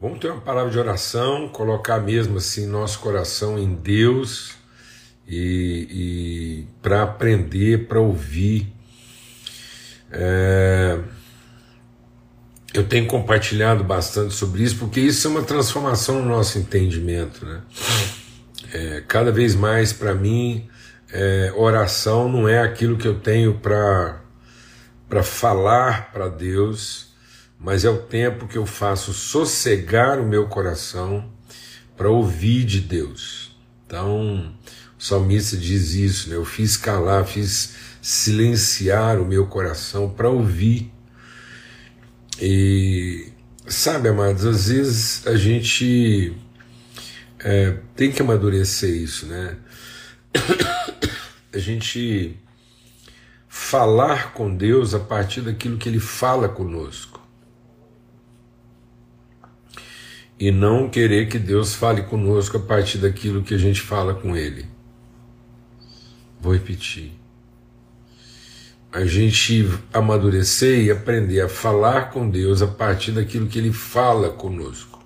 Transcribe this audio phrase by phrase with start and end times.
[0.00, 4.52] Vamos ter uma palavra de oração, colocar mesmo assim nosso coração em Deus
[5.28, 8.72] e, e para aprender, para ouvir.
[10.10, 10.98] É,
[12.72, 17.44] eu tenho compartilhado bastante sobre isso, porque isso é uma transformação no nosso entendimento.
[17.44, 17.60] Né?
[18.72, 20.66] É, cada vez mais, para mim,
[21.12, 24.22] é, oração não é aquilo que eu tenho para
[25.22, 27.09] falar para Deus,
[27.60, 31.30] mas é o tempo que eu faço sossegar o meu coração
[31.96, 33.54] para ouvir de Deus.
[33.86, 34.54] Então,
[34.98, 36.36] o salmista diz isso, né?
[36.36, 40.90] eu fiz calar, fiz silenciar o meu coração para ouvir
[42.40, 43.30] e
[43.66, 46.34] sabe, amados, às vezes a gente
[47.38, 49.56] é, tem que amadurecer isso, né?
[51.52, 52.38] A gente
[53.48, 57.19] falar com Deus a partir daquilo que Ele fala conosco.
[60.40, 64.34] E não querer que Deus fale conosco a partir daquilo que a gente fala com
[64.34, 64.66] Ele.
[66.40, 67.20] Vou repetir
[68.92, 74.30] a gente amadurecer e aprender a falar com Deus a partir daquilo que Ele fala
[74.30, 75.00] conosco.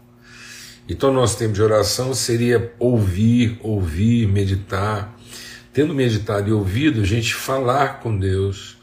[0.88, 5.18] Então, nosso tempo de oração seria ouvir, ouvir, meditar.
[5.72, 8.76] Tendo meditado e ouvido, a gente falar com Deus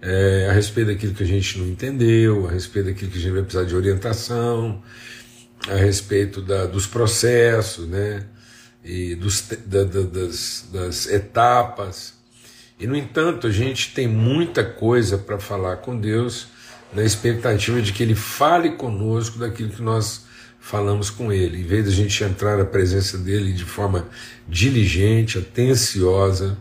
[0.00, 3.32] é, a respeito daquilo que a gente não entendeu, a respeito daquilo que a gente
[3.32, 4.82] vai precisar de orientação,
[5.68, 8.26] a respeito da, dos processos, né?
[8.84, 12.14] E dos, da, da, das, das etapas
[12.78, 16.48] e, no entanto, a gente tem muita coisa para falar com Deus,
[16.92, 20.24] na expectativa de que Ele fale conosco daquilo que nós
[20.60, 21.60] falamos com Ele.
[21.60, 24.08] Em vez de a gente entrar na presença dele de forma
[24.48, 26.58] diligente, atenciosa,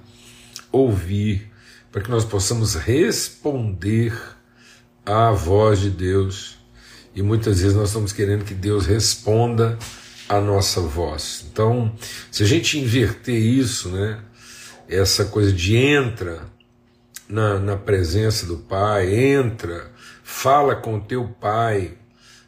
[0.72, 1.52] ouvir,
[1.92, 4.14] para que nós possamos responder
[5.06, 6.58] à voz de Deus.
[7.16, 9.78] E muitas vezes nós estamos querendo que Deus responda
[10.28, 11.46] à nossa voz.
[11.52, 11.94] Então,
[12.32, 14.20] se a gente inverter isso, né?
[14.88, 16.42] essa coisa de entra
[17.28, 19.92] na, na presença do Pai, entra,
[20.24, 21.94] fala com o teu Pai,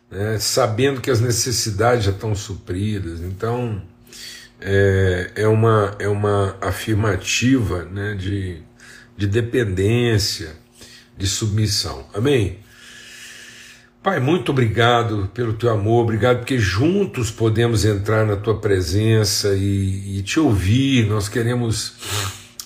[0.09, 3.22] né, sabendo que as necessidades já estão supridas.
[3.22, 3.81] Então,
[4.62, 8.62] é, é, uma, é uma afirmativa né, de,
[9.18, 10.56] de dependência,
[11.18, 12.08] de submissão.
[12.14, 12.59] Amém?
[14.06, 20.20] Pai, muito obrigado pelo teu amor, obrigado porque juntos podemos entrar na tua presença e,
[20.20, 21.08] e, te ouvir.
[21.08, 21.96] Nós queremos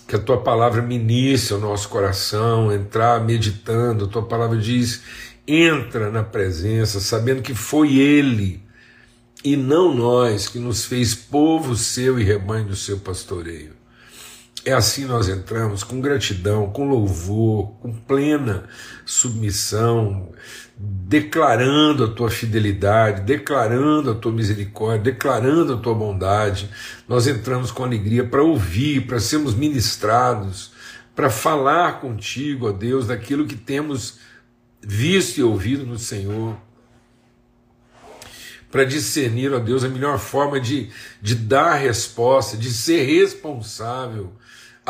[0.06, 4.04] que a tua palavra ministre o nosso coração, entrar meditando.
[4.04, 5.02] A tua palavra diz:
[5.48, 8.62] entra na presença, sabendo que foi Ele
[9.42, 13.79] e não nós que nos fez povo seu e rebanho do seu pastoreio.
[14.66, 18.66] É assim nós entramos, com gratidão, com louvor, com plena
[19.06, 20.32] submissão,
[20.78, 26.70] declarando a tua fidelidade, declarando a tua misericórdia, declarando a tua bondade.
[27.08, 30.72] Nós entramos com alegria para ouvir, para sermos ministrados,
[31.16, 34.20] para falar contigo, ó Deus, daquilo que temos
[34.82, 36.58] visto e ouvido no Senhor.
[38.72, 40.90] Para discernir, ó Deus, a melhor forma de,
[41.22, 44.34] de dar resposta, de ser responsável,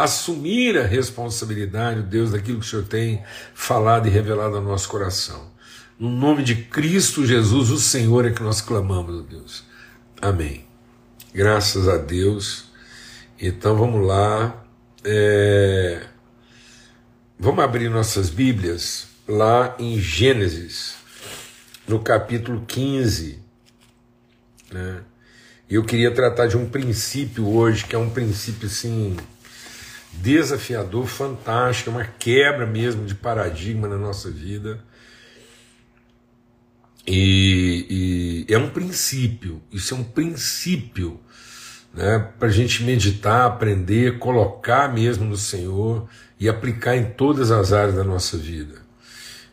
[0.04, 3.24] assumir a responsabilidade, Deus, daquilo que o Senhor tem
[3.54, 5.50] falado e revelado ao nosso coração.
[6.00, 9.64] No nome de Cristo Jesus, o Senhor, é que nós clamamos, Deus.
[10.22, 10.66] Amém.
[11.34, 12.66] Graças a Deus.
[13.40, 14.66] Então vamos lá.
[15.04, 16.08] É...
[17.38, 20.96] Vamos abrir nossas Bíblias lá em Gênesis,
[21.88, 23.40] no capítulo 15.
[24.72, 25.02] Né?
[25.70, 29.16] Eu queria tratar de um princípio hoje, que é um princípio assim
[30.14, 34.84] desafiador, fantástico, uma quebra mesmo de paradigma na nossa vida
[37.12, 41.20] e, e, é um princípio, isso é um princípio
[41.92, 46.08] né, para a gente meditar, aprender, colocar mesmo no Senhor
[46.40, 48.76] e aplicar em todas as áreas da nossa vida.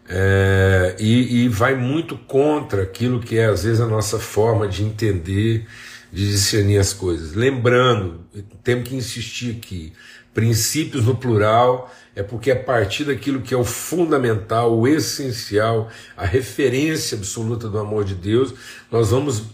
[0.06, 4.84] É, e, e vai muito contra aquilo que é às vezes a nossa forma de
[4.84, 5.66] entender,
[6.12, 7.32] de discernir as coisas.
[7.32, 8.20] Lembrando,
[8.62, 9.94] temos que insistir aqui:
[10.36, 16.26] princípios no plural é porque a partir daquilo que é o fundamental, o essencial, a
[16.26, 18.52] referência absoluta do amor de Deus,
[18.92, 19.44] nós vamos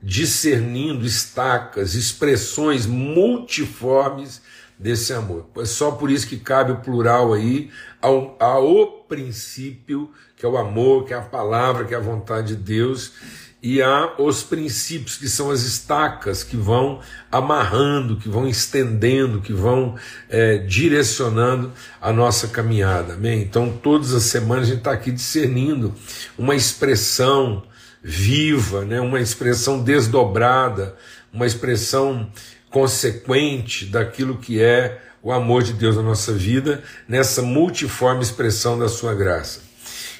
[0.00, 4.40] discernindo estacas, expressões multiformes
[4.78, 5.48] desse amor.
[5.58, 7.68] É só por isso que cabe o plural aí
[8.00, 12.54] ao, ao princípio, que é o amor, que é a palavra, que é a vontade
[12.54, 13.12] de Deus,
[13.62, 19.52] e há os princípios, que são as estacas que vão amarrando, que vão estendendo, que
[19.52, 19.96] vão
[20.30, 21.70] é, direcionando
[22.00, 23.14] a nossa caminhada.
[23.14, 23.42] Amém?
[23.42, 25.94] Então, todas as semanas a gente está aqui discernindo
[26.38, 27.62] uma expressão
[28.02, 28.98] viva, né?
[28.98, 30.96] uma expressão desdobrada,
[31.30, 32.30] uma expressão
[32.70, 38.88] consequente daquilo que é o amor de Deus na nossa vida, nessa multiforme expressão da
[38.88, 39.69] sua graça.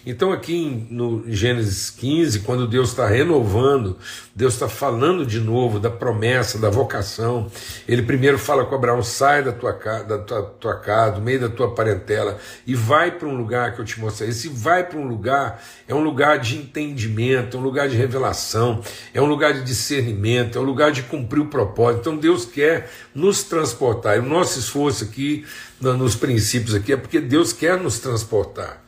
[0.06, 3.98] Então, aqui no Gênesis 15, quando Deus está renovando,
[4.34, 7.50] Deus está falando de novo da promessa, da vocação.
[7.86, 11.48] Ele primeiro fala com Abraão: sai da tua, da tua, tua casa, do meio da
[11.48, 14.30] tua parentela, e vai para um lugar que eu te mostrei.
[14.30, 18.80] Esse vai para um lugar é um lugar de entendimento, é um lugar de revelação,
[19.12, 22.00] é um lugar de discernimento, é um lugar de cumprir o propósito.
[22.00, 24.16] Então, Deus quer nos transportar.
[24.16, 25.44] E o nosso esforço aqui,
[25.80, 28.82] nos princípios aqui, é porque Deus quer nos transportar.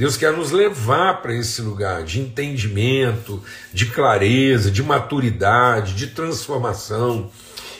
[0.00, 7.30] Deus quer nos levar para esse lugar de entendimento, de clareza, de maturidade, de transformação.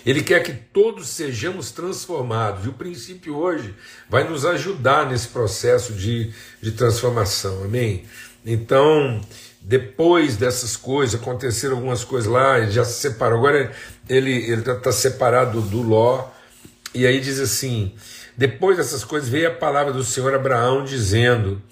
[0.05, 2.67] Ele quer que todos sejamos transformados.
[2.67, 3.75] E o princípio hoje
[4.07, 6.31] vai nos ajudar nesse processo de,
[6.61, 7.65] de transformação.
[7.65, 8.05] Amém?
[8.45, 9.19] Então,
[9.63, 13.39] depois dessas coisas, aconteceram algumas coisas lá, ele já se separou.
[13.39, 13.73] Agora
[14.07, 16.29] ele está tá separado do Ló.
[16.95, 17.95] E aí diz assim:
[18.37, 21.63] depois dessas coisas veio a palavra do Senhor Abraão dizendo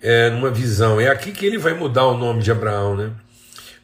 [0.00, 1.00] é, numa visão.
[1.00, 3.10] É aqui que ele vai mudar o nome de Abraão, né?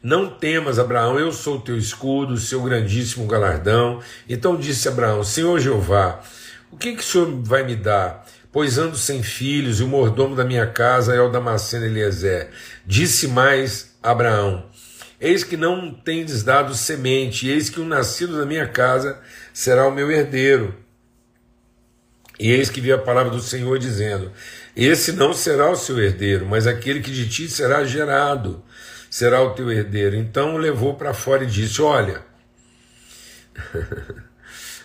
[0.01, 3.99] Não temas, Abraão, eu sou o teu escudo, seu grandíssimo galardão.
[4.29, 6.21] Então disse Abraão: Senhor Jeová,
[6.71, 8.25] o que, que o Senhor vai me dar?
[8.51, 12.49] Pois ando sem filhos, e o mordomo da minha casa é o Damasceno Eliezer.
[12.85, 14.65] Disse mais Abraão:
[15.19, 19.19] Eis que não tendes dado semente, eis que o nascido da minha casa
[19.51, 20.75] será o meu herdeiro.
[22.39, 24.31] E eis que vi a palavra do Senhor dizendo:
[24.75, 28.63] esse não será o seu herdeiro, mas aquele que de ti será gerado
[29.09, 30.15] será o teu herdeiro.
[30.15, 32.21] Então o levou para fora e disse: Olha,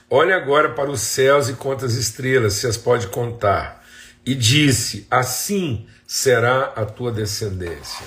[0.08, 3.84] olha agora para os céus e conta as estrelas, se as pode contar.
[4.24, 8.06] E disse: Assim será a tua descendência.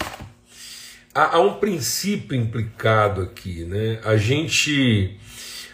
[1.13, 3.99] Há, há um princípio implicado aqui, né?
[4.03, 5.19] A gente,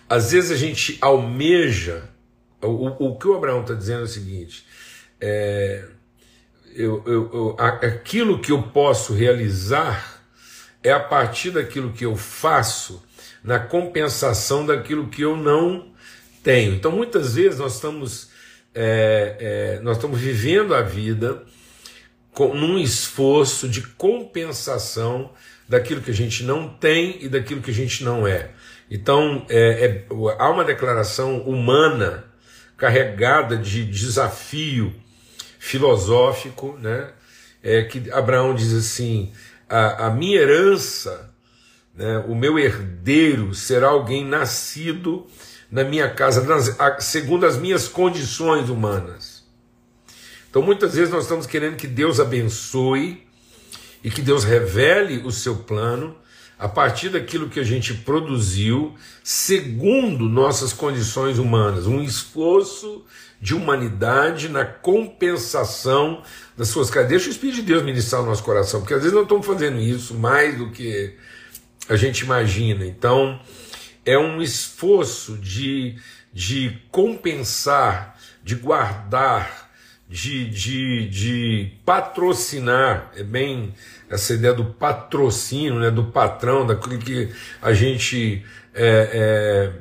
[0.10, 2.11] às vezes a gente almeja.
[2.62, 4.66] O, o que o Abraão está dizendo é o seguinte:
[5.20, 5.86] é,
[6.74, 10.22] eu, eu, eu, aquilo que eu posso realizar
[10.84, 13.04] é a partir daquilo que eu faço
[13.44, 15.92] na compensação daquilo que eu não
[16.44, 16.74] tenho.
[16.74, 18.30] Então, muitas vezes nós estamos,
[18.74, 21.44] é, é, nós estamos vivendo a vida
[22.32, 25.32] com, num esforço de compensação
[25.68, 28.52] daquilo que a gente não tem e daquilo que a gente não é.
[28.90, 30.06] Então, é, é
[30.38, 32.31] há uma declaração humana
[32.82, 34.92] carregada de desafio
[35.60, 37.12] filosófico, né?
[37.62, 39.32] É que Abraão diz assim:
[39.70, 41.32] a, a minha herança,
[41.94, 45.28] né, o meu herdeiro será alguém nascido
[45.70, 49.46] na minha casa, nas, segundo as minhas condições humanas.
[50.50, 53.28] Então muitas vezes nós estamos querendo que Deus abençoe
[54.04, 56.18] e que Deus revele o seu plano
[56.62, 58.94] a partir daquilo que a gente produziu,
[59.24, 63.04] segundo nossas condições humanas, um esforço
[63.42, 66.22] de humanidade na compensação
[66.56, 67.10] das suas caras.
[67.10, 69.80] Deixa o Espírito de Deus ministrar o nosso coração, porque às vezes não estamos fazendo
[69.80, 71.16] isso mais do que
[71.90, 72.86] a gente imagina.
[72.86, 73.40] Então,
[74.06, 75.96] é um esforço de,
[76.32, 79.61] de compensar, de guardar,
[80.12, 83.74] de, de, de patrocinar, é bem
[84.10, 87.30] essa ideia do patrocínio, né, do patrão, daquilo que
[87.62, 88.44] a gente,
[88.74, 89.72] é,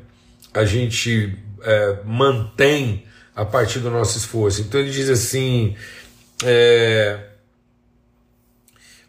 [0.54, 3.04] é, a gente é, mantém
[3.34, 4.60] a partir do nosso esforço.
[4.60, 5.74] Então ele diz assim:
[6.44, 7.18] é,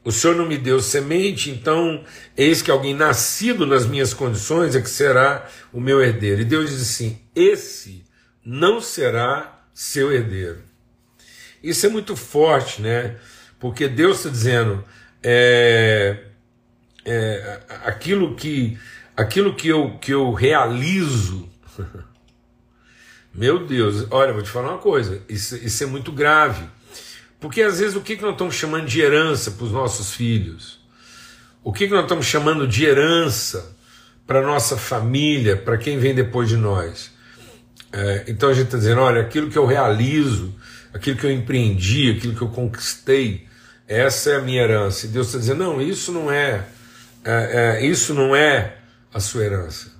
[0.04, 2.04] o Senhor não me deu semente, então
[2.36, 6.42] eis que alguém nascido nas minhas condições é que será o meu herdeiro.
[6.42, 8.04] E Deus diz assim: esse
[8.44, 10.71] não será seu herdeiro.
[11.64, 13.16] Isso é muito forte, né?
[13.60, 14.84] Porque Deus está dizendo
[15.22, 16.18] é,
[17.06, 18.78] é, aquilo que
[19.16, 21.50] aquilo que eu, que eu realizo
[23.34, 26.66] Meu Deus, olha, vou te falar uma coisa, isso, isso é muito grave.
[27.40, 30.80] Porque às vezes o que, que nós estamos chamando de herança para os nossos filhos?
[31.64, 33.76] O que, que nós estamos chamando de herança
[34.28, 37.12] para nossa família, para quem vem depois de nós?
[37.92, 40.54] É, então a gente está dizendo, olha, aquilo que eu realizo,
[40.94, 43.48] aquilo que eu empreendi, aquilo que eu conquistei,
[43.88, 45.06] essa é a minha herança.
[45.06, 46.66] E Deus está dizendo, não, isso não é,
[47.24, 48.78] é, é isso não é
[49.14, 49.92] a sua herança.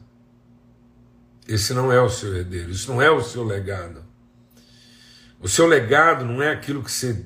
[1.48, 4.02] Esse não é o seu herdeiro, isso não é o seu legado.
[5.40, 7.26] O seu legado não é aquilo que você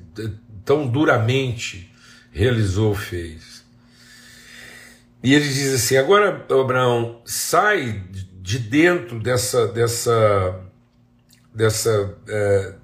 [0.64, 1.92] tão duramente
[2.32, 3.64] realizou, fez.
[5.22, 8.02] E ele diz assim: agora, Abraão, sai
[8.46, 10.60] de dentro dessa dessa
[11.52, 12.74] dessa é,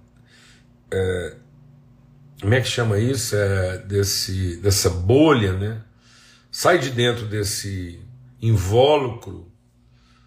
[0.90, 1.36] é,
[2.40, 3.36] como é que chama isso?
[3.36, 5.80] É, desse, dessa bolha, né?
[6.50, 8.00] sai de dentro desse
[8.40, 9.46] invólucro,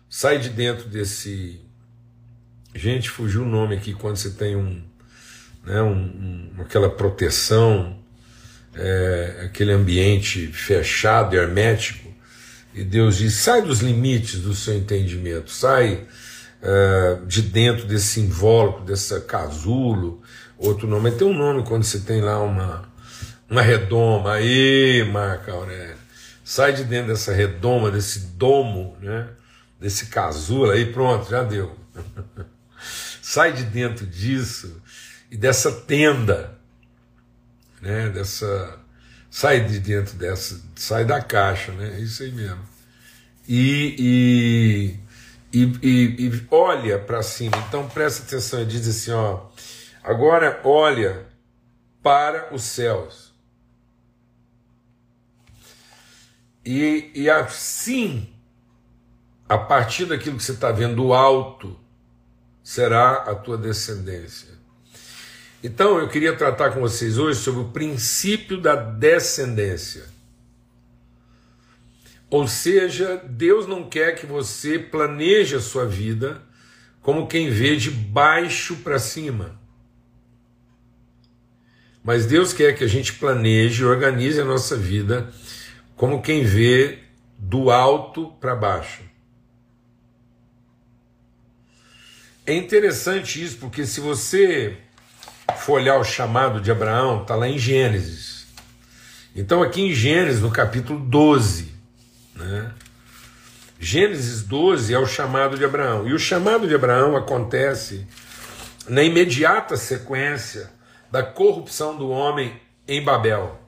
[0.09, 1.59] sai de dentro desse.
[2.73, 4.81] Gente, fugiu o nome aqui quando você tem um,
[5.65, 7.99] né, um, um aquela proteção,
[8.73, 12.04] é, aquele ambiente fechado, hermético,
[12.75, 16.05] e Deus diz: sai dos limites do seu entendimento, sai
[16.61, 20.21] é, de dentro desse invólucro, dessa casulo,
[20.57, 21.11] outro nome.
[21.11, 22.83] Tem um nome quando você tem lá uma,
[23.49, 25.95] uma redoma, aí, Marca Aurélio,
[26.43, 29.29] sai de dentro dessa redoma, desse domo, né?
[29.79, 31.77] desse casulo, aí pronto, já deu.
[33.21, 34.81] sai de dentro disso
[35.31, 36.57] e dessa tenda,
[37.81, 38.09] né?
[38.09, 38.79] dessa
[39.35, 41.97] sai de dentro dessa, sai da caixa, né?
[41.97, 42.63] É isso aí mesmo.
[43.45, 44.97] E,
[45.51, 47.57] e, e, e olha para cima.
[47.67, 49.47] Então presta atenção e diz assim, ó.
[50.01, 51.27] Agora olha
[52.01, 53.33] para os céus.
[56.63, 58.33] E, e assim,
[59.49, 61.77] a partir daquilo que você está vendo do alto,
[62.63, 64.54] será a tua descendência.
[65.65, 70.03] Então eu queria tratar com vocês hoje sobre o princípio da descendência.
[72.29, 76.39] Ou seja, Deus não quer que você planeje a sua vida
[77.01, 79.59] como quem vê de baixo para cima.
[82.03, 85.33] Mas Deus quer que a gente planeje e organize a nossa vida
[85.95, 86.99] como quem vê
[87.39, 89.01] do alto para baixo.
[92.45, 94.84] É interessante isso, porque se você
[95.57, 98.47] for olhar o chamado de Abraão, está lá em Gênesis.
[99.35, 101.73] Então, aqui em Gênesis, no capítulo 12,
[102.35, 102.71] né?
[103.79, 106.07] Gênesis 12 é o chamado de Abraão.
[106.07, 108.07] E o chamado de Abraão acontece
[108.87, 110.71] na imediata sequência
[111.11, 113.59] da corrupção do homem em Babel.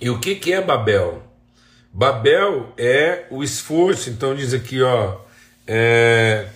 [0.00, 1.22] E o que, que é Babel?
[1.92, 5.18] Babel é o esforço, então diz aqui, ó,
[5.66, 6.48] é,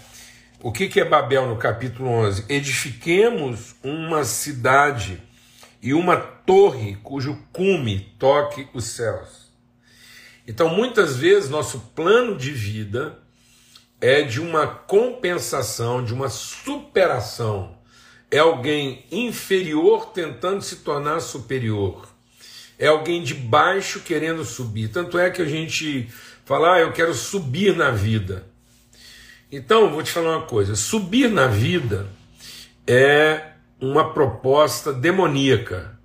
[0.62, 2.45] o que, que é Babel no capítulo 11?
[2.49, 5.21] Edifiquemos uma cidade
[5.83, 9.50] e uma torre cujo cume toque os céus.
[10.47, 13.19] Então, muitas vezes, nosso plano de vida
[14.00, 17.76] é de uma compensação, de uma superação.
[18.31, 22.09] É alguém inferior tentando se tornar superior.
[22.78, 24.88] É alguém de baixo querendo subir.
[24.88, 26.09] Tanto é que a gente
[26.45, 28.51] fala, ah, eu quero subir na vida.
[29.52, 32.09] Então, vou te falar uma coisa: subir na vida
[32.87, 36.00] é uma proposta demoníaca.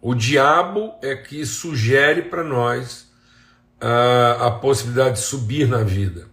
[0.00, 3.08] O diabo é que sugere para nós
[3.80, 6.26] a, a possibilidade de subir na vida.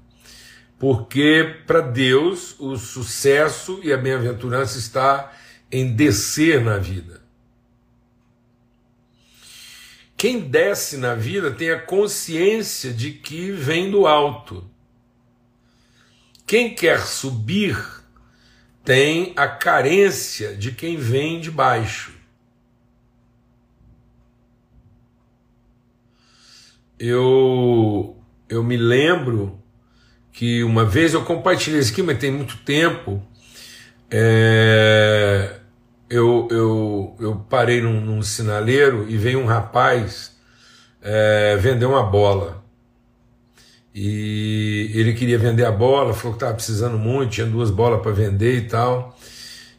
[0.79, 5.31] Porque para Deus o sucesso e a bem-aventurança está
[5.71, 7.21] em descer na vida.
[10.17, 14.67] Quem desce na vida tem a consciência de que vem do alto.
[16.49, 17.77] Quem quer subir
[18.83, 22.11] tem a carência de quem vem de baixo.
[26.97, 28.17] Eu,
[28.49, 29.61] eu me lembro
[30.31, 33.21] que uma vez eu compartilhei isso aqui, mas tem muito tempo.
[34.09, 35.59] É,
[36.09, 40.35] eu, eu, eu parei num, num sinaleiro e veio um rapaz
[40.99, 42.58] é, vender uma bola.
[44.01, 48.13] E ele queria vender a bola, falou que estava precisando muito, tinha duas bolas para
[48.13, 49.19] vender e tal.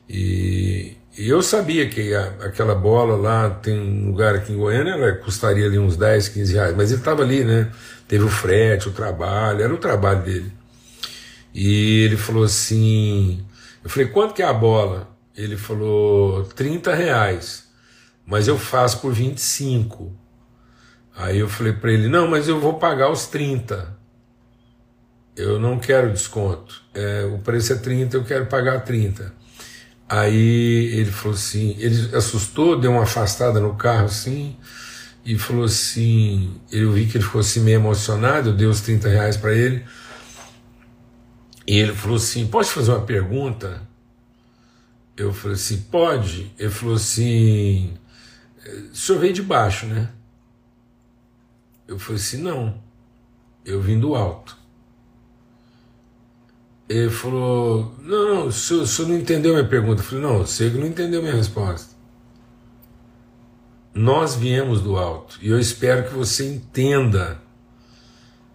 [0.07, 4.91] E, e eu sabia que a, aquela bola lá, tem um lugar aqui em Goiânia,
[4.91, 7.73] ela custaria ali uns 10, 15 reais, mas ele estava ali, né?
[8.07, 10.53] Teve o frete, o trabalho, era o trabalho dele.
[11.55, 13.43] E ele falou assim:
[13.83, 15.09] eu falei, quanto que é a bola?
[15.35, 17.71] Ele falou, 30 reais,
[18.27, 20.15] mas eu faço por 25.
[21.17, 23.99] Aí eu falei para ele, não, mas eu vou pagar os 30
[25.41, 29.33] eu não quero desconto, é, o preço é 30, eu quero pagar 30.
[30.09, 34.57] Aí ele falou assim, ele assustou, deu uma afastada no carro assim,
[35.25, 39.09] e falou assim, eu vi que ele ficou assim meio emocionado, eu dei os 30
[39.09, 39.85] reais para ele,
[41.67, 43.81] e ele falou assim, pode fazer uma pergunta?
[45.17, 46.53] Eu falei assim, pode?
[46.59, 47.95] Ele falou assim,
[48.93, 50.11] o senhor veio de baixo, né?
[51.87, 52.83] Eu falei assim, não,
[53.65, 54.60] eu vim do alto.
[56.91, 60.01] Ele falou: Não, o senhor, o senhor não entendeu minha pergunta.
[60.01, 61.95] Eu falei: Não, que não entendeu minha resposta.
[63.95, 67.41] Nós viemos do alto e eu espero que você entenda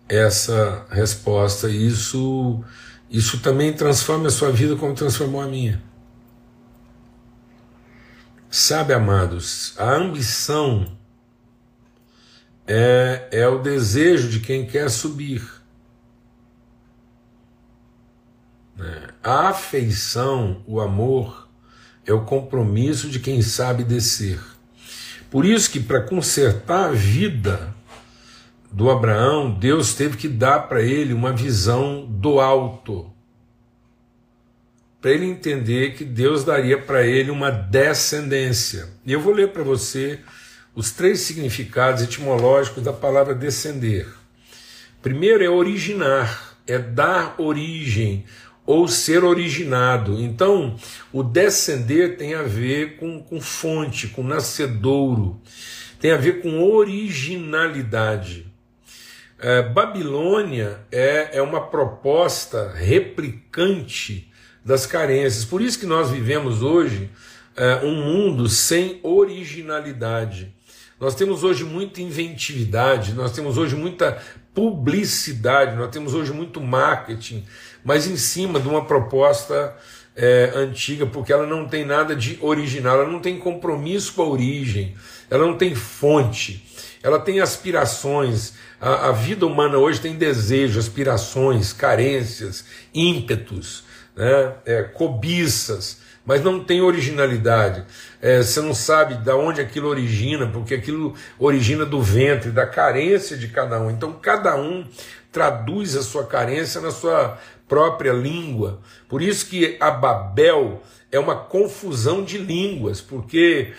[0.09, 1.69] essa resposta.
[1.69, 2.61] Isso,
[3.09, 5.81] isso também transforma a sua vida como transformou a minha.
[8.49, 10.85] Sabe, amados, a ambição
[12.67, 15.41] é, é o desejo de quem quer subir.
[15.41, 15.55] Né?
[19.23, 21.47] A afeição, o amor,
[22.05, 24.39] é o compromisso de quem sabe descer.
[25.31, 27.73] Por isso que para consertar a vida
[28.71, 33.11] do Abraão, Deus teve que dar para ele uma visão do alto.
[35.01, 38.89] Para ele entender que Deus daria para ele uma descendência.
[39.05, 40.19] E eu vou ler para você
[40.75, 44.07] os três significados etimológicos da palavra descender.
[45.01, 48.25] Primeiro é originar, é dar origem
[48.65, 50.19] ou ser originado.
[50.19, 50.75] Então,
[51.13, 55.39] o descender tem a ver com, com fonte, com nascedouro,
[55.99, 58.47] tem a ver com originalidade.
[59.37, 64.31] É, Babilônia é, é uma proposta replicante
[64.63, 65.45] das carências.
[65.45, 67.11] Por isso que nós vivemos hoje
[67.55, 70.53] é, um mundo sem originalidade.
[70.99, 74.21] Nós temos hoje muita inventividade, nós temos hoje muita
[74.53, 77.45] publicidade, nós temos hoje muito marketing,
[77.85, 79.75] mas em cima de uma proposta
[80.15, 84.27] é, antiga, porque ela não tem nada de original, ela não tem compromisso com a
[84.27, 84.95] origem,
[85.29, 86.65] ela não tem fonte,
[87.03, 88.53] ela tem aspirações.
[88.81, 93.83] A, a vida humana hoje tem desejo, aspirações, carências, ímpetos,
[94.15, 97.85] né, é, cobiças mas não tem originalidade.
[98.19, 103.37] É, você não sabe de onde aquilo origina, porque aquilo origina do ventre, da carência
[103.37, 103.91] de cada um.
[103.91, 104.83] Então cada um
[105.31, 108.81] traduz a sua carência na sua própria língua.
[109.07, 110.81] Por isso que a Babel
[111.11, 113.73] é uma confusão de línguas, porque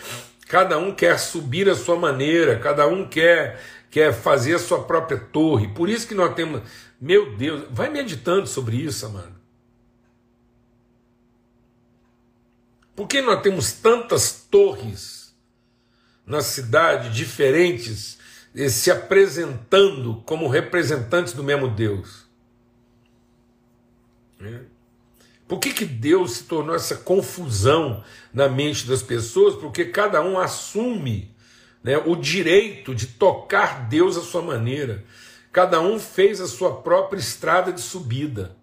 [0.49, 3.61] cada um quer subir a sua maneira, cada um quer
[3.97, 5.69] quer fazer a sua própria torre.
[5.69, 6.61] Por isso que nós temos,
[7.01, 9.35] meu Deus, vai meditando sobre isso, amado.
[12.95, 15.35] Por que nós temos tantas torres
[16.27, 18.19] na cidade, diferentes,
[18.55, 22.26] eh, se apresentando como representantes do mesmo Deus?
[24.41, 24.61] É.
[25.47, 28.03] Por que, que Deus se tornou essa confusão
[28.35, 29.55] na mente das pessoas?
[29.55, 31.35] Porque cada um assume
[31.83, 35.05] né, o direito de tocar Deus à sua maneira.
[35.53, 38.57] Cada um fez a sua própria estrada de subida.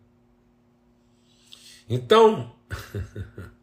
[1.89, 2.53] Então,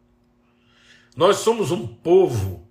[1.16, 2.66] Nós somos um povo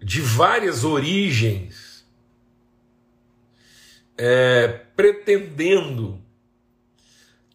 [0.00, 2.06] de várias origens,
[4.16, 6.21] é, pretendendo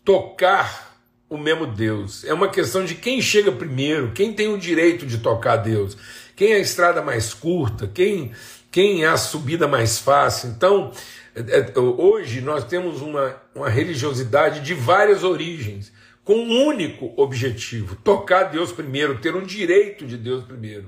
[0.07, 0.97] tocar
[1.29, 2.23] o mesmo Deus.
[2.23, 5.97] É uma questão de quem chega primeiro, quem tem o direito de tocar Deus,
[6.33, 8.31] quem é a estrada mais curta, quem,
[8.71, 10.51] quem é a subida mais fácil.
[10.51, 10.93] Então,
[11.35, 15.91] é, é, hoje nós temos uma, uma religiosidade de várias origens
[16.23, 20.87] com um único objetivo: tocar Deus primeiro, ter o direito de Deus primeiro.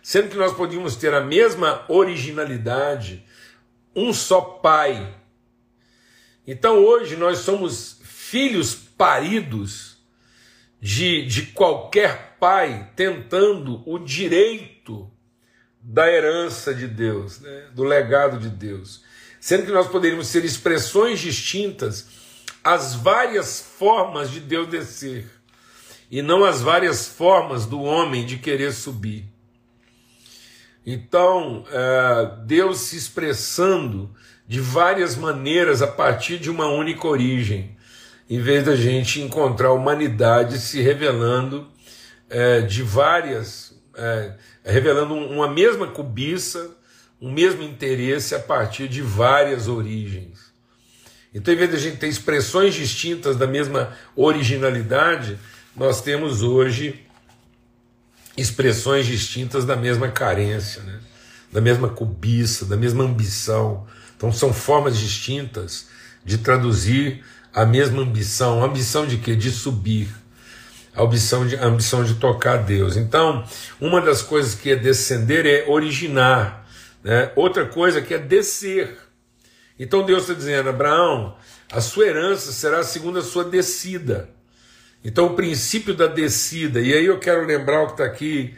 [0.00, 3.24] Sendo que nós podíamos ter a mesma originalidade,
[3.96, 5.12] um só Pai.
[6.46, 7.97] Então hoje nós somos
[8.30, 9.96] filhos paridos
[10.80, 15.10] de, de qualquer pai tentando o direito
[15.80, 17.68] da herança de Deus, né?
[17.74, 19.02] do legado de Deus.
[19.40, 22.06] Sendo que nós poderíamos ser expressões distintas
[22.62, 25.26] as várias formas de Deus descer
[26.10, 29.24] e não as várias formas do homem de querer subir.
[30.84, 34.14] Então, é, Deus se expressando
[34.46, 37.77] de várias maneiras a partir de uma única origem,
[38.28, 41.66] em vez da gente encontrar a humanidade se revelando
[42.28, 46.76] é, de várias, é, revelando uma mesma cobiça,
[47.20, 50.48] um mesmo interesse a partir de várias origens.
[51.34, 55.38] Então, em vez de a gente ter expressões distintas da mesma originalidade,
[55.74, 57.04] nós temos hoje
[58.36, 61.00] expressões distintas da mesma carência, né?
[61.50, 63.86] da mesma cobiça, da mesma ambição.
[64.16, 65.88] Então, são formas distintas
[66.24, 68.62] de traduzir a mesma ambição.
[68.62, 69.34] A ambição de quê?
[69.34, 70.08] De subir.
[70.94, 72.96] A ambição de, a ambição de tocar a Deus.
[72.96, 73.44] Então,
[73.80, 76.68] uma das coisas que é descender é originar.
[77.02, 77.30] Né?
[77.36, 78.96] Outra coisa que é descer.
[79.78, 81.36] Então Deus está dizendo: Abraão,
[81.70, 84.28] a sua herança será segundo a sua descida.
[85.04, 88.56] Então, o princípio da descida, e aí eu quero lembrar o que está aqui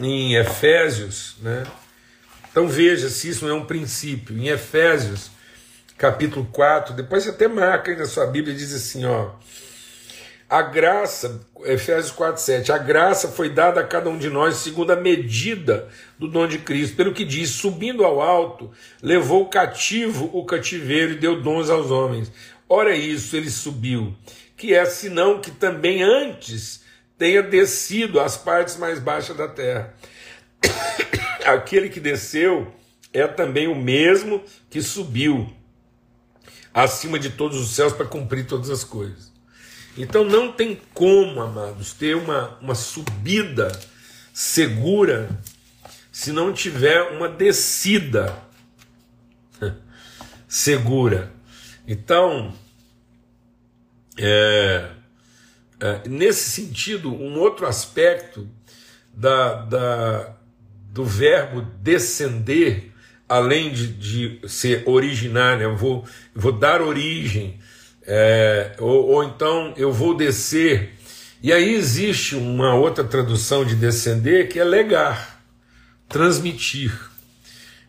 [0.00, 1.64] em Efésios, né?
[2.50, 4.38] Então veja se isso não é um princípio.
[4.38, 5.30] Em Efésios,
[6.04, 9.30] capítulo 4, depois você até marca aí na sua Bíblia, diz assim: ó.
[10.46, 14.92] A graça, Efésios 4, 7, a graça foi dada a cada um de nós segundo
[14.92, 15.88] a medida
[16.18, 16.94] do dom de Cristo.
[16.94, 18.70] Pelo que diz, subindo ao alto,
[19.02, 22.30] levou cativo o cativeiro e deu dons aos homens.
[22.68, 24.14] Ora isso, ele subiu,
[24.58, 26.82] que é senão que também antes
[27.16, 29.94] tenha descido às partes mais baixas da terra.
[31.46, 32.70] Aquele que desceu
[33.10, 35.50] é também o mesmo que subiu
[36.74, 39.32] acima de todos os céus para cumprir todas as coisas.
[39.96, 43.70] Então não tem como, amados, ter uma, uma subida
[44.32, 45.30] segura
[46.10, 48.36] se não tiver uma descida
[50.48, 51.32] segura.
[51.86, 52.52] Então,
[54.16, 54.90] é,
[55.80, 58.48] é, nesse sentido, um outro aspecto
[59.12, 60.36] da, da,
[60.90, 62.93] do verbo descender,
[63.28, 65.64] além de, de ser originar, né?
[65.64, 67.58] eu vou, vou dar origem,
[68.06, 70.94] é, ou, ou então eu vou descer.
[71.42, 75.42] E aí existe uma outra tradução de descender que é legar,
[76.08, 76.92] transmitir.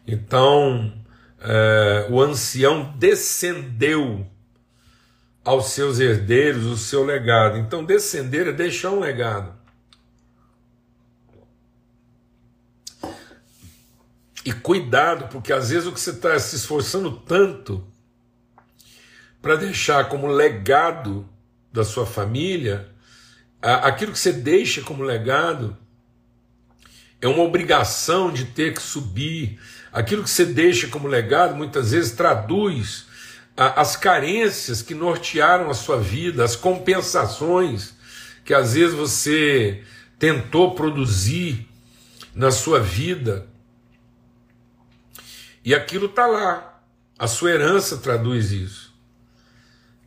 [0.07, 0.93] Então,
[1.41, 4.25] é, o ancião descendeu
[5.43, 7.57] aos seus herdeiros o seu legado.
[7.57, 9.53] Então, descender é deixar um legado.
[14.45, 17.83] E cuidado, porque às vezes o que você está se esforçando tanto
[19.41, 21.27] para deixar como legado
[21.73, 22.87] da sua família,
[23.59, 25.75] aquilo que você deixa como legado
[27.19, 29.59] é uma obrigação de ter que subir.
[29.91, 33.05] Aquilo que você deixa como legado muitas vezes traduz
[33.57, 37.95] as carências que nortearam a sua vida, as compensações
[38.43, 39.81] que às vezes você
[40.19, 41.67] tentou produzir
[42.35, 43.47] na sua vida
[45.65, 46.79] e aquilo está lá.
[47.17, 48.93] A sua herança traduz isso.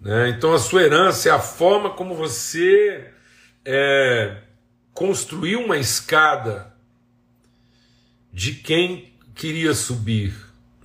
[0.01, 0.31] Né?
[0.31, 3.11] Então, a sua herança é a forma como você
[3.64, 4.37] é,
[4.94, 6.73] construiu uma escada
[8.33, 10.35] de quem queria subir,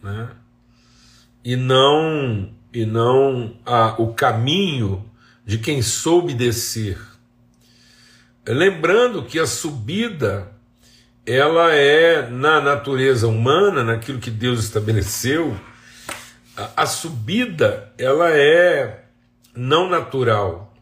[0.02, 0.30] né?
[1.44, 5.08] e não e não a, o caminho
[5.46, 6.98] de quem soube descer.
[8.48, 10.53] Lembrando que a subida
[11.26, 15.58] ela é na natureza humana, naquilo que Deus estabeleceu,
[16.56, 19.06] a, a subida ela é
[19.56, 20.74] não natural.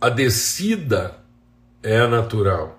[0.00, 1.16] A descida
[1.82, 2.78] é a natural.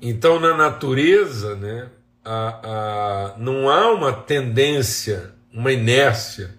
[0.00, 1.90] Então, na natureza, né,
[2.24, 6.56] a, a, não há uma tendência, uma inércia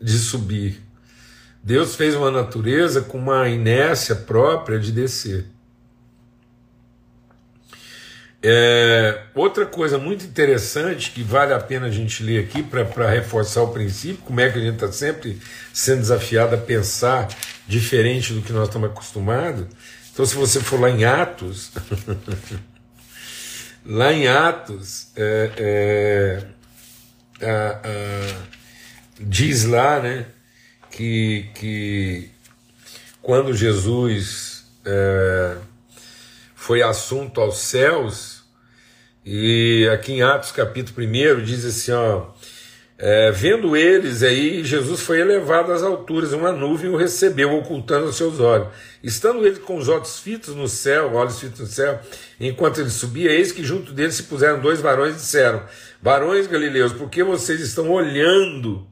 [0.00, 0.85] de subir.
[1.66, 5.46] Deus fez uma natureza com uma inércia própria de descer.
[8.40, 13.62] É, outra coisa muito interessante que vale a pena a gente ler aqui para reforçar
[13.62, 15.40] o princípio, como é que a gente está sempre
[15.72, 17.26] sendo desafiado a pensar
[17.66, 19.66] diferente do que nós estamos acostumados.
[20.12, 21.72] Então, se você for lá em Atos,
[23.84, 26.44] lá em Atos, é,
[27.40, 28.42] é, a, a,
[29.18, 30.26] diz lá, né?
[30.90, 32.30] Que, que
[33.22, 35.56] quando Jesus é,
[36.54, 38.44] foi assunto aos céus,
[39.24, 42.26] e aqui em Atos capítulo 1 diz assim: ó,
[42.98, 48.16] é, vendo eles aí, Jesus foi elevado às alturas, uma nuvem o recebeu, ocultando os
[48.16, 48.68] seus olhos.
[49.02, 52.00] Estando ele com os olhos fitos no céu, olhos fitos no céu,
[52.40, 55.62] enquanto ele subia, eis que junto dele se puseram dois varões e disseram:
[56.00, 58.86] Varões galileus, por que vocês estão olhando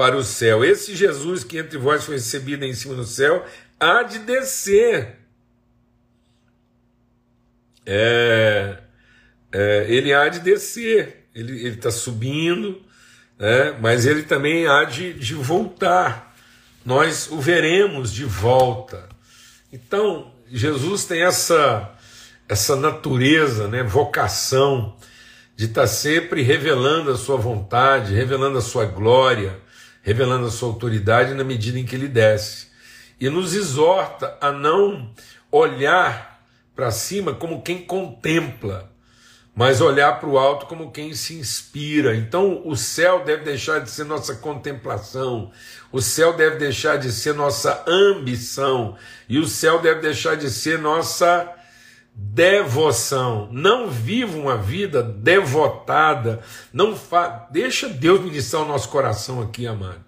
[0.00, 0.64] para o céu.
[0.64, 3.44] Esse Jesus que entre vós foi recebido em cima do céu,
[3.78, 5.18] há de descer.
[7.84, 8.78] É,
[9.52, 12.80] é, ele há de descer, ele está subindo,
[13.38, 16.34] né, mas ele também há de, de voltar.
[16.82, 19.06] Nós o veremos de volta.
[19.70, 21.94] Então, Jesus tem essa,
[22.48, 24.96] essa natureza, né, vocação,
[25.54, 29.60] de estar tá sempre revelando a sua vontade, revelando a sua glória,
[30.10, 32.66] revelando a sua autoridade na medida em que ele desce.
[33.20, 35.08] E nos exorta a não
[35.52, 36.42] olhar
[36.74, 38.90] para cima como quem contempla,
[39.54, 42.16] mas olhar para o alto como quem se inspira.
[42.16, 45.52] Então o céu deve deixar de ser nossa contemplação,
[45.92, 48.96] o céu deve deixar de ser nossa ambição,
[49.28, 51.48] e o céu deve deixar de ser nossa
[52.22, 53.48] devoção.
[53.50, 56.42] Não viva uma vida devotada.
[56.72, 57.48] Não fa...
[57.50, 60.04] Deixa Deus ministrar o nosso coração aqui, amado.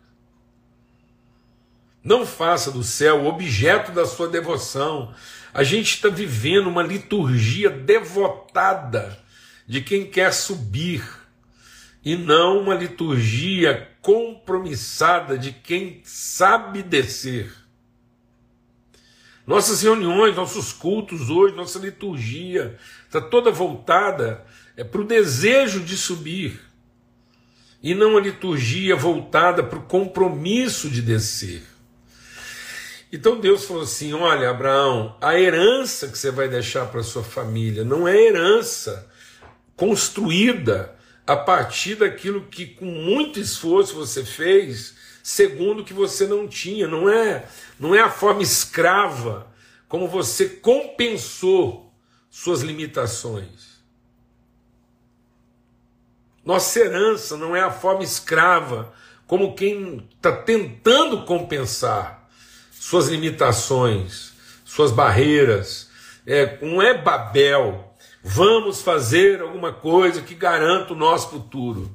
[2.04, 5.14] Não faça do céu objeto da sua devoção.
[5.54, 9.18] A gente está vivendo uma liturgia devotada
[9.66, 11.02] de quem quer subir
[12.04, 17.61] e não uma liturgia compromissada de quem sabe descer.
[19.52, 25.94] Nossas reuniões, nossos cultos hoje, nossa liturgia, está toda voltada é, para o desejo de
[25.94, 26.58] subir,
[27.82, 31.62] e não a liturgia voltada para o compromisso de descer.
[33.12, 37.84] Então Deus falou assim: Olha, Abraão, a herança que você vai deixar para sua família
[37.84, 39.06] não é herança
[39.76, 46.88] construída a partir daquilo que com muito esforço você fez, segundo que você não tinha,
[46.88, 47.46] não é,
[47.78, 49.46] não é a forma escrava
[49.88, 51.92] como você compensou
[52.30, 53.72] suas limitações.
[56.44, 58.92] Nossa herança não é a forma escrava
[59.26, 62.28] como quem está tentando compensar
[62.72, 64.32] suas limitações,
[64.64, 65.90] suas barreiras.
[66.26, 67.92] É, não é Babel,
[68.24, 71.90] Vamos fazer alguma coisa que garanta o nosso futuro.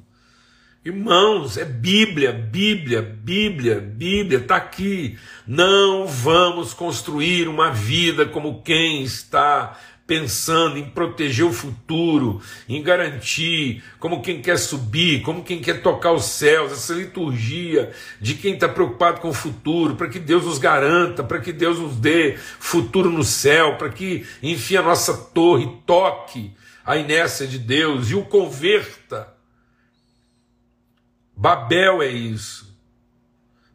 [0.88, 5.18] Irmãos, é Bíblia, Bíblia, Bíblia, Bíblia, está aqui.
[5.46, 13.84] Não vamos construir uma vida como quem está pensando em proteger o futuro, em garantir,
[13.98, 18.66] como quem quer subir, como quem quer tocar os céus, essa liturgia de quem está
[18.66, 23.10] preocupado com o futuro, para que Deus nos garanta, para que Deus nos dê futuro
[23.10, 26.50] no céu, para que, enfim, a nossa torre toque
[26.82, 29.36] a inércia de Deus e o converta.
[31.40, 32.76] Babel é isso.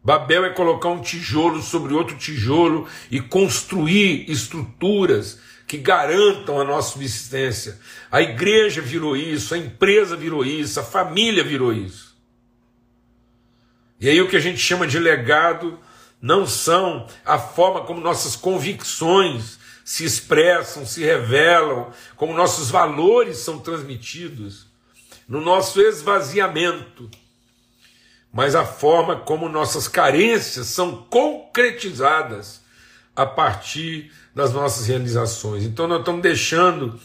[0.03, 6.91] Babel é colocar um tijolo sobre outro tijolo e construir estruturas que garantam a nossa
[6.91, 7.79] subsistência.
[8.11, 12.17] A igreja virou isso, a empresa virou isso, a família virou isso.
[13.97, 15.79] E aí o que a gente chama de legado
[16.21, 23.57] não são a forma como nossas convicções se expressam, se revelam, como nossos valores são
[23.57, 24.67] transmitidos,
[25.29, 27.09] no nosso esvaziamento,
[28.33, 32.61] mas a forma como nossas carências são concretizadas
[33.15, 35.63] a partir das nossas realizações.
[35.63, 36.99] Então nós estamos deixando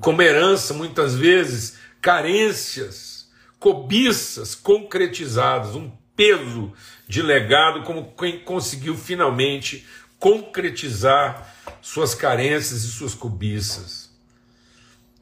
[0.00, 6.72] como herança, muitas vezes, carências, cobiças concretizadas, um peso
[7.08, 9.84] de legado, como quem conseguiu finalmente
[10.20, 14.12] concretizar suas carências e suas cobiças.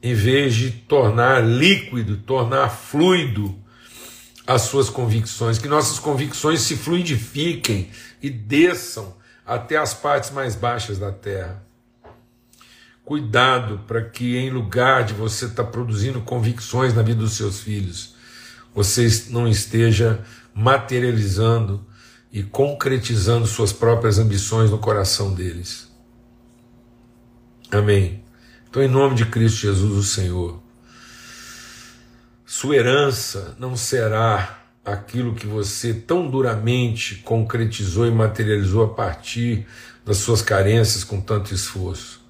[0.03, 3.60] Em vez de tornar líquido, tornar fluido
[4.45, 7.89] as suas convicções, que nossas convicções se fluidifiquem
[8.21, 11.63] e desçam até as partes mais baixas da terra.
[13.03, 17.59] Cuidado para que, em lugar de você estar tá produzindo convicções na vida dos seus
[17.59, 18.15] filhos,
[18.73, 20.23] você não esteja
[20.53, 21.85] materializando
[22.31, 25.91] e concretizando suas próprias ambições no coração deles.
[27.69, 28.23] Amém.
[28.69, 30.60] Então, em nome de Cristo Jesus, o Senhor,
[32.53, 39.65] sua herança não será aquilo que você tão duramente concretizou e materializou a partir
[40.05, 42.21] das suas carências com tanto esforço.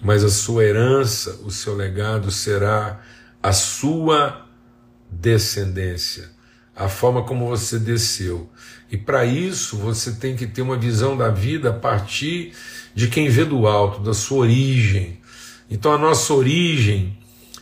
[0.00, 3.02] Mas a sua herança, o seu legado será
[3.42, 4.46] a sua
[5.10, 6.30] descendência,
[6.74, 8.50] a forma como você desceu.
[8.90, 12.54] E para isso você tem que ter uma visão da vida a partir
[12.94, 15.20] de quem vê do alto, da sua origem.
[15.70, 17.19] Então a nossa origem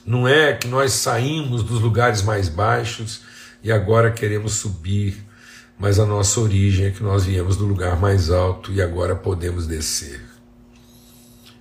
[0.09, 3.21] não é que nós saímos dos lugares mais baixos
[3.63, 5.23] e agora queremos subir,
[5.79, 9.67] mas a nossa origem é que nós viemos do lugar mais alto e agora podemos
[9.67, 10.25] descer.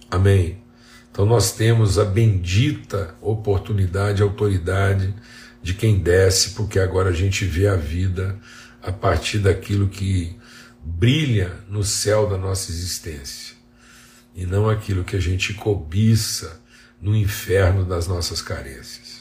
[0.10, 0.64] Amém?
[1.12, 5.14] Então nós temos a bendita oportunidade, autoridade
[5.62, 8.40] de quem desce, porque agora a gente vê a vida
[8.82, 10.38] a partir daquilo que
[10.82, 13.58] brilha no céu da nossa existência
[14.34, 16.66] e não aquilo que a gente cobiça
[17.02, 19.18] no inferno das nossas carências.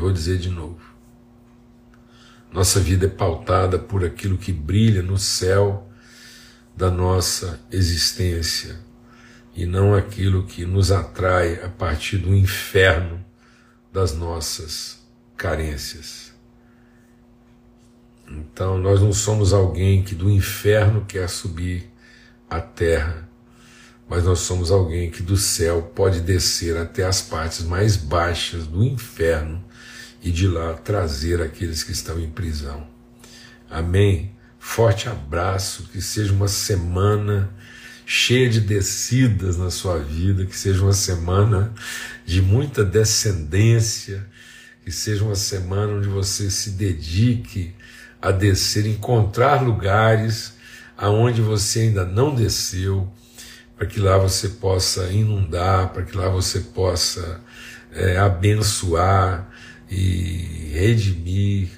[0.00, 0.80] vou dizer de novo.
[2.52, 5.88] Nossa vida é pautada por aquilo que brilha no céu
[6.76, 8.80] da nossa existência
[9.54, 13.24] e não aquilo que nos atrai a partir do inferno
[13.92, 16.32] das nossas carências.
[18.28, 21.89] Então, nós não somos alguém que do inferno quer subir
[22.50, 23.28] à terra,
[24.08, 28.82] mas nós somos alguém que do céu pode descer até as partes mais baixas do
[28.82, 29.64] inferno
[30.20, 32.86] e de lá trazer aqueles que estão em prisão.
[33.70, 34.32] Amém.
[34.58, 37.50] Forte abraço, que seja uma semana
[38.04, 41.72] cheia de descidas na sua vida, que seja uma semana
[42.26, 44.26] de muita descendência,
[44.84, 47.72] que seja uma semana onde você se dedique
[48.20, 50.54] a descer, encontrar lugares
[51.00, 53.10] aonde você ainda não desceu,
[53.76, 57.40] para que lá você possa inundar, para que lá você possa
[57.92, 59.50] é, abençoar,
[59.90, 61.68] e redimir,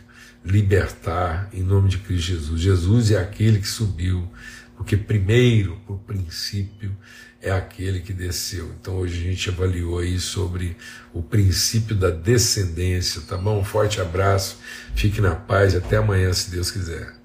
[0.44, 2.60] libertar em nome de Cristo Jesus.
[2.60, 4.28] Jesus é aquele que subiu
[4.76, 6.94] Porque primeiro, por princípio,
[7.40, 8.70] é aquele que desceu.
[8.80, 10.76] Então hoje a gente avaliou aí sobre
[11.12, 13.60] o princípio da descendência, tá bom?
[13.60, 14.58] Um forte abraço,
[14.94, 17.21] fique na paz e até amanhã, se Deus quiser.